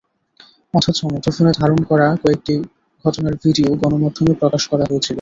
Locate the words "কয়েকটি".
2.23-2.53